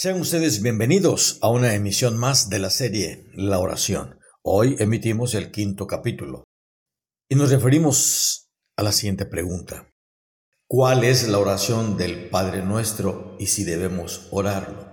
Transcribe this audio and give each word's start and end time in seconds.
Sean 0.00 0.20
ustedes 0.20 0.62
bienvenidos 0.62 1.40
a 1.42 1.50
una 1.50 1.74
emisión 1.74 2.16
más 2.16 2.48
de 2.48 2.60
la 2.60 2.70
serie 2.70 3.26
La 3.34 3.58
oración. 3.58 4.20
Hoy 4.42 4.76
emitimos 4.78 5.34
el 5.34 5.50
quinto 5.50 5.88
capítulo 5.88 6.44
y 7.28 7.34
nos 7.34 7.50
referimos 7.50 8.48
a 8.76 8.84
la 8.84 8.92
siguiente 8.92 9.26
pregunta. 9.26 9.92
¿Cuál 10.68 11.02
es 11.02 11.26
la 11.26 11.38
oración 11.38 11.96
del 11.96 12.30
Padre 12.30 12.62
Nuestro 12.62 13.34
y 13.40 13.48
si 13.48 13.64
debemos 13.64 14.28
orarlo? 14.30 14.88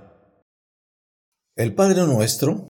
El 1.55 1.75
Padre 1.75 2.01
Nuestro 2.07 2.69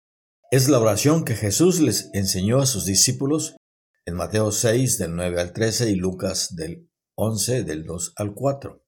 es 0.52 0.70
la 0.70 0.80
oración 0.80 1.26
que 1.26 1.36
Jesús 1.36 1.82
les 1.82 2.12
enseñó 2.14 2.62
a 2.62 2.66
sus 2.66 2.86
discípulos 2.86 3.58
en 4.06 4.16
Mateo 4.16 4.54
6 4.54 4.98
del 5.00 5.18
9 5.18 5.42
al 5.42 5.52
13 5.52 5.90
y 5.90 5.96
Lucas 5.96 6.56
del 6.56 6.90
11 7.16 7.66
del 7.66 7.84
2 7.84 8.14
al 8.16 8.34
4. 8.34 8.81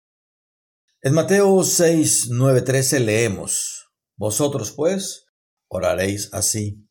En 1.06 1.14
Mateo 1.14 1.62
6, 1.66 2.30
9, 2.30 2.62
13 2.62 3.02
leemos, 3.02 3.90
Vosotros 4.16 4.72
pues 4.72 5.26
oraréis 5.68 6.30
así, 6.32 6.88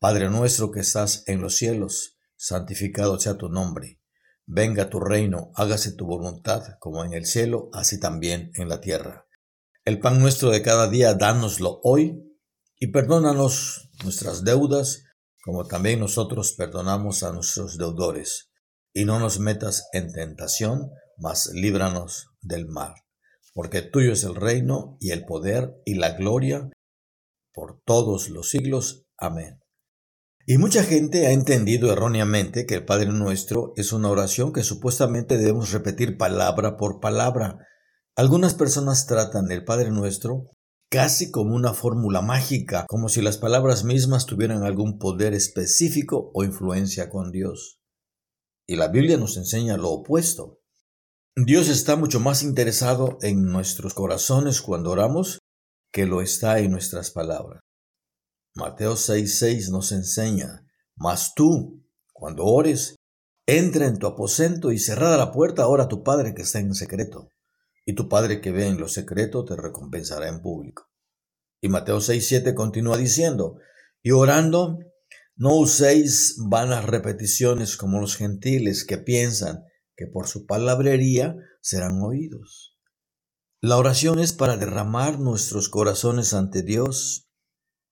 Padre 0.00 0.28
nuestro 0.30 0.72
que 0.72 0.80
estás 0.80 1.22
en 1.28 1.40
los 1.40 1.54
cielos, 1.54 2.18
santificado 2.34 3.20
sea 3.20 3.38
tu 3.38 3.50
nombre, 3.50 4.00
venga 4.46 4.90
tu 4.90 4.98
reino, 4.98 5.52
hágase 5.54 5.92
tu 5.92 6.06
voluntad, 6.06 6.64
como 6.80 7.04
en 7.04 7.12
el 7.12 7.24
cielo, 7.24 7.68
así 7.72 8.00
también 8.00 8.50
en 8.54 8.68
la 8.68 8.80
tierra. 8.80 9.28
El 9.84 10.00
pan 10.00 10.18
nuestro 10.18 10.50
de 10.50 10.60
cada 10.60 10.88
día, 10.90 11.14
dánoslo 11.14 11.78
hoy, 11.84 12.20
y 12.80 12.88
perdónanos 12.88 13.90
nuestras 14.02 14.42
deudas, 14.42 15.04
como 15.44 15.68
también 15.68 16.00
nosotros 16.00 16.54
perdonamos 16.54 17.22
a 17.22 17.30
nuestros 17.30 17.78
deudores, 17.78 18.50
y 18.92 19.04
no 19.04 19.20
nos 19.20 19.38
metas 19.38 19.86
en 19.92 20.12
tentación, 20.12 20.90
mas 21.16 21.48
líbranos 21.54 22.26
del 22.40 22.66
mal 22.66 22.94
porque 23.54 23.82
tuyo 23.82 24.12
es 24.12 24.24
el 24.24 24.34
reino 24.34 24.96
y 25.00 25.10
el 25.10 25.24
poder 25.24 25.74
y 25.84 25.94
la 25.94 26.12
gloria 26.12 26.70
por 27.52 27.80
todos 27.84 28.28
los 28.28 28.48
siglos. 28.50 29.04
Amén. 29.18 29.60
Y 30.44 30.58
mucha 30.58 30.82
gente 30.82 31.26
ha 31.26 31.32
entendido 31.32 31.92
erróneamente 31.92 32.66
que 32.66 32.74
el 32.74 32.84
Padre 32.84 33.06
Nuestro 33.12 33.72
es 33.76 33.92
una 33.92 34.10
oración 34.10 34.52
que 34.52 34.64
supuestamente 34.64 35.38
debemos 35.38 35.70
repetir 35.70 36.16
palabra 36.16 36.76
por 36.76 36.98
palabra. 36.98 37.58
Algunas 38.16 38.54
personas 38.54 39.06
tratan 39.06 39.50
el 39.50 39.64
Padre 39.64 39.90
Nuestro 39.90 40.46
casi 40.90 41.30
como 41.30 41.54
una 41.54 41.72
fórmula 41.72 42.20
mágica, 42.20 42.84
como 42.86 43.08
si 43.08 43.22
las 43.22 43.38
palabras 43.38 43.82
mismas 43.84 44.26
tuvieran 44.26 44.62
algún 44.62 44.98
poder 44.98 45.32
específico 45.32 46.30
o 46.34 46.44
influencia 46.44 47.08
con 47.08 47.30
Dios. 47.30 47.80
Y 48.66 48.76
la 48.76 48.88
Biblia 48.88 49.16
nos 49.16 49.36
enseña 49.36 49.78
lo 49.78 49.90
opuesto. 49.90 50.58
Dios 51.34 51.70
está 51.70 51.96
mucho 51.96 52.20
más 52.20 52.42
interesado 52.42 53.16
en 53.22 53.46
nuestros 53.46 53.94
corazones 53.94 54.60
cuando 54.60 54.90
oramos 54.90 55.38
que 55.90 56.04
lo 56.04 56.20
está 56.20 56.58
en 56.58 56.70
nuestras 56.70 57.10
palabras. 57.10 57.62
Mateo 58.54 58.96
6:6 58.96 59.70
nos 59.70 59.92
enseña, 59.92 60.66
mas 60.94 61.32
tú, 61.34 61.86
cuando 62.12 62.44
ores, 62.44 62.96
entra 63.46 63.86
en 63.86 63.98
tu 63.98 64.06
aposento 64.06 64.72
y 64.72 64.78
cerrada 64.78 65.16
la 65.16 65.32
puerta, 65.32 65.68
ora 65.68 65.84
a 65.84 65.88
tu 65.88 66.02
Padre 66.02 66.34
que 66.34 66.42
está 66.42 66.58
en 66.58 66.74
secreto, 66.74 67.30
y 67.86 67.94
tu 67.94 68.10
Padre 68.10 68.42
que 68.42 68.50
ve 68.50 68.66
en 68.66 68.78
lo 68.78 68.88
secreto 68.88 69.46
te 69.46 69.56
recompensará 69.56 70.28
en 70.28 70.42
público. 70.42 70.90
Y 71.62 71.70
Mateo 71.70 72.02
6:7 72.02 72.52
continúa 72.52 72.98
diciendo, 72.98 73.56
y 74.02 74.10
orando, 74.10 74.80
no 75.36 75.56
uséis 75.56 76.36
vanas 76.46 76.84
repeticiones 76.84 77.78
como 77.78 78.02
los 78.02 78.16
gentiles 78.16 78.84
que 78.84 78.98
piensan 78.98 79.64
que 79.96 80.06
por 80.06 80.28
su 80.28 80.46
palabrería 80.46 81.36
serán 81.60 82.00
oídos. 82.02 82.78
La 83.60 83.76
oración 83.76 84.18
es 84.18 84.32
para 84.32 84.56
derramar 84.56 85.20
nuestros 85.20 85.68
corazones 85.68 86.34
ante 86.34 86.62
Dios. 86.62 87.28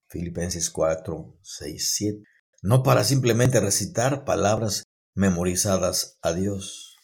Filipenses 0.08 0.68
4, 0.70 1.38
6, 1.42 1.92
7. 1.94 2.22
No 2.62 2.82
para 2.82 3.04
simplemente 3.04 3.60
recitar 3.60 4.24
palabras 4.24 4.82
memorizadas 5.14 6.18
a 6.22 6.32
Dios. 6.32 6.96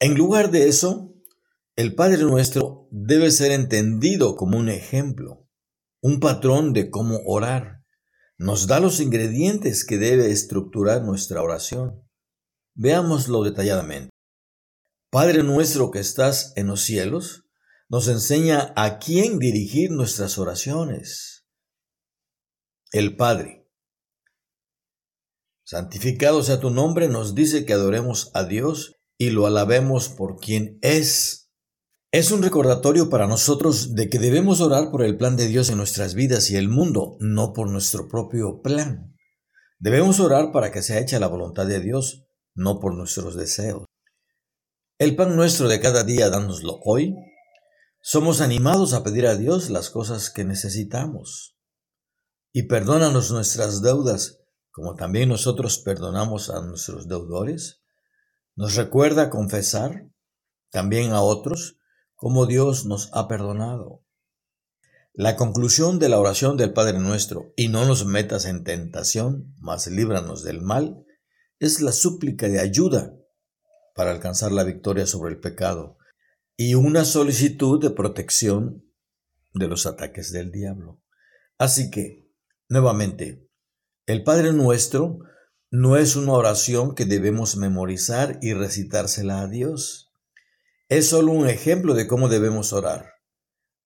En 0.00 0.16
lugar 0.16 0.50
de 0.50 0.68
eso, 0.68 1.14
el 1.76 1.94
Padre 1.94 2.24
nuestro 2.24 2.88
debe 2.90 3.30
ser 3.30 3.52
entendido 3.52 4.34
como 4.34 4.58
un 4.58 4.68
ejemplo, 4.68 5.48
un 6.00 6.18
patrón 6.18 6.72
de 6.72 6.90
cómo 6.90 7.20
orar. 7.26 7.84
Nos 8.36 8.66
da 8.66 8.80
los 8.80 8.98
ingredientes 8.98 9.84
que 9.84 9.98
debe 9.98 10.32
estructurar 10.32 11.02
nuestra 11.02 11.42
oración. 11.42 12.07
Veámoslo 12.80 13.42
detalladamente. 13.42 14.10
Padre 15.10 15.42
nuestro 15.42 15.90
que 15.90 15.98
estás 15.98 16.52
en 16.54 16.68
los 16.68 16.80
cielos, 16.82 17.42
nos 17.88 18.06
enseña 18.06 18.72
a 18.76 19.00
quién 19.00 19.40
dirigir 19.40 19.90
nuestras 19.90 20.38
oraciones. 20.38 21.44
El 22.92 23.16
Padre. 23.16 23.68
Santificado 25.64 26.44
sea 26.44 26.60
tu 26.60 26.70
nombre, 26.70 27.08
nos 27.08 27.34
dice 27.34 27.64
que 27.64 27.72
adoremos 27.72 28.30
a 28.32 28.44
Dios 28.44 28.94
y 29.18 29.30
lo 29.30 29.48
alabemos 29.48 30.08
por 30.08 30.36
quien 30.36 30.78
es. 30.80 31.50
Es 32.12 32.30
un 32.30 32.44
recordatorio 32.44 33.10
para 33.10 33.26
nosotros 33.26 33.96
de 33.96 34.08
que 34.08 34.20
debemos 34.20 34.60
orar 34.60 34.92
por 34.92 35.02
el 35.02 35.16
plan 35.16 35.36
de 35.36 35.48
Dios 35.48 35.68
en 35.68 35.78
nuestras 35.78 36.14
vidas 36.14 36.48
y 36.52 36.56
el 36.56 36.68
mundo, 36.68 37.16
no 37.18 37.52
por 37.52 37.68
nuestro 37.68 38.06
propio 38.06 38.62
plan. 38.62 39.16
Debemos 39.80 40.20
orar 40.20 40.52
para 40.52 40.70
que 40.70 40.82
sea 40.82 41.00
hecha 41.00 41.18
la 41.18 41.26
voluntad 41.26 41.66
de 41.66 41.80
Dios, 41.80 42.27
no 42.58 42.80
por 42.80 42.94
nuestros 42.94 43.36
deseos. 43.36 43.86
El 44.98 45.14
pan 45.14 45.36
nuestro 45.36 45.68
de 45.68 45.80
cada 45.80 46.02
día, 46.02 46.28
dánoslo 46.28 46.80
hoy. 46.84 47.14
Somos 48.00 48.40
animados 48.40 48.94
a 48.94 49.04
pedir 49.04 49.26
a 49.26 49.36
Dios 49.36 49.70
las 49.70 49.90
cosas 49.90 50.28
que 50.28 50.44
necesitamos. 50.44 51.56
Y 52.52 52.64
perdónanos 52.64 53.30
nuestras 53.30 53.80
deudas, 53.80 54.40
como 54.72 54.96
también 54.96 55.28
nosotros 55.28 55.78
perdonamos 55.78 56.50
a 56.50 56.60
nuestros 56.60 57.06
deudores. 57.06 57.80
Nos 58.56 58.74
recuerda 58.74 59.30
confesar 59.30 60.10
también 60.70 61.12
a 61.12 61.22
otros 61.22 61.76
como 62.16 62.46
Dios 62.46 62.86
nos 62.86 63.10
ha 63.12 63.28
perdonado. 63.28 64.02
La 65.12 65.36
conclusión 65.36 66.00
de 66.00 66.08
la 66.08 66.18
oración 66.18 66.56
del 66.56 66.72
Padre 66.72 66.98
nuestro, 66.98 67.52
y 67.56 67.68
no 67.68 67.84
nos 67.84 68.04
metas 68.04 68.46
en 68.46 68.64
tentación, 68.64 69.54
mas 69.60 69.86
líbranos 69.86 70.42
del 70.42 70.60
mal, 70.60 71.04
es 71.60 71.80
la 71.80 71.92
súplica 71.92 72.48
de 72.48 72.60
ayuda 72.60 73.14
para 73.94 74.10
alcanzar 74.10 74.52
la 74.52 74.64
victoria 74.64 75.06
sobre 75.06 75.32
el 75.32 75.40
pecado 75.40 75.98
y 76.56 76.74
una 76.74 77.04
solicitud 77.04 77.80
de 77.80 77.90
protección 77.90 78.84
de 79.54 79.68
los 79.68 79.86
ataques 79.86 80.32
del 80.32 80.50
diablo. 80.50 81.00
Así 81.58 81.90
que, 81.90 82.30
nuevamente, 82.68 83.48
el 84.06 84.22
Padre 84.22 84.52
nuestro 84.52 85.18
no 85.70 85.96
es 85.96 86.16
una 86.16 86.32
oración 86.32 86.94
que 86.94 87.04
debemos 87.04 87.56
memorizar 87.56 88.38
y 88.40 88.54
recitársela 88.54 89.40
a 89.40 89.48
Dios. 89.48 90.12
Es 90.88 91.08
solo 91.08 91.32
un 91.32 91.48
ejemplo 91.48 91.94
de 91.94 92.06
cómo 92.06 92.28
debemos 92.28 92.72
orar. 92.72 93.12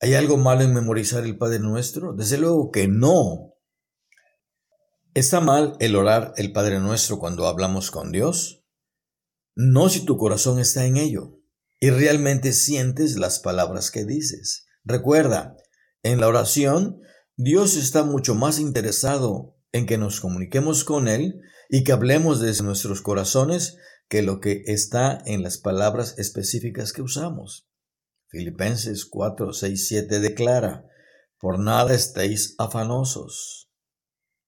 ¿Hay 0.01 0.15
algo 0.15 0.37
malo 0.37 0.63
en 0.63 0.75
memorizar 0.75 1.25
el 1.25 1.37
Padre 1.37 1.59
nuestro? 1.59 2.13
Desde 2.13 2.39
luego 2.39 2.71
que 2.71 2.89
no. 2.89 3.52
¿Está 5.15 5.41
mal 5.41 5.77
el 5.79 5.95
orar 5.95 6.33
el 6.39 6.53
Padre 6.53 6.81
Nuestro 6.81 7.19
cuando 7.19 7.47
hablamos 7.47 7.91
con 7.91 8.13
Dios? 8.13 8.65
No 9.55 9.91
si 9.91 10.07
tu 10.07 10.17
corazón 10.17 10.59
está 10.59 10.87
en 10.87 10.97
ello 10.97 11.39
y 11.81 11.91
realmente 11.91 12.55
sientes 12.55 13.19
las 13.19 13.39
palabras 13.39 13.91
que 13.91 14.07
dices. 14.07 14.65
Recuerda, 14.85 15.55
en 16.03 16.19
la 16.19 16.29
oración, 16.29 17.03
Dios 17.37 17.77
está 17.77 18.05
mucho 18.05 18.35
más 18.35 18.59
interesado 18.59 19.59
en 19.71 19.85
que 19.85 19.99
nos 19.99 20.19
comuniquemos 20.23 20.83
con 20.83 21.09
Él 21.09 21.43
y 21.69 21.85
que 21.85 21.93
hablemos 21.93 22.41
desde 22.41 22.65
nuestros 22.65 23.03
corazones 23.03 23.77
que 24.09 24.23
lo 24.23 24.41
que 24.41 24.63
está 24.65 25.19
en 25.27 25.43
las 25.43 25.59
palabras 25.59 26.15
específicas 26.17 26.95
que 26.95 27.03
usamos. 27.03 27.69
Filipenses 28.29 29.05
4, 29.05 29.53
6, 29.53 29.89
7 29.89 30.21
declara, 30.21 30.87
por 31.39 31.59
nada 31.59 31.93
estéis 31.93 32.55
afanosos 32.57 33.63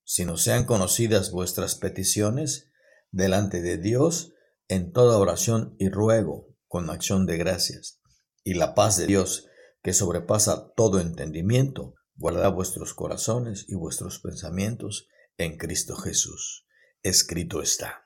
sino 0.05 0.37
sean 0.37 0.65
conocidas 0.65 1.31
vuestras 1.31 1.75
peticiones 1.75 2.71
delante 3.11 3.61
de 3.61 3.77
Dios 3.77 4.33
en 4.67 4.91
toda 4.91 5.17
oración 5.17 5.75
y 5.79 5.89
ruego 5.89 6.55
con 6.67 6.89
acción 6.89 7.25
de 7.25 7.37
gracias. 7.37 7.99
Y 8.43 8.53
la 8.53 8.75
paz 8.75 8.97
de 8.97 9.07
Dios, 9.07 9.47
que 9.81 9.93
sobrepasa 9.93 10.71
todo 10.75 10.99
entendimiento, 10.99 11.95
guardará 12.15 12.49
vuestros 12.49 12.93
corazones 12.93 13.65
y 13.67 13.75
vuestros 13.75 14.19
pensamientos 14.19 15.07
en 15.37 15.57
Cristo 15.57 15.95
Jesús. 15.95 16.65
Escrito 17.03 17.61
está. 17.61 18.04